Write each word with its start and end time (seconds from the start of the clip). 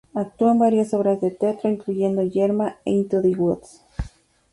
Actuó 0.15 0.49
en 0.51 0.57
varias 0.57 0.95
obras 0.95 1.21
de 1.21 1.29
teatro, 1.29 1.69
incluyendo 1.69 2.23
"Yerma" 2.23 2.79
e 2.85 2.89
"Into 2.91 3.21
the 3.21 3.35
Woods". 3.37 3.83